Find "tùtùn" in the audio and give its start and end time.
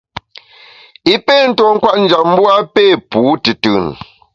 3.43-3.85